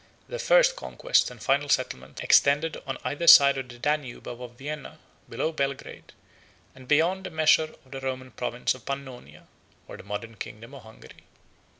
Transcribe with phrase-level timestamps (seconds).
[0.27, 4.97] Their first conquests and final settlements extended on either side of the Danube above Vienna,
[5.29, 6.13] below Belgrade,
[6.73, 9.45] and beyond the measure of the Roman province of Pannonia,
[9.87, 11.21] or the modern kingdom of Hungary.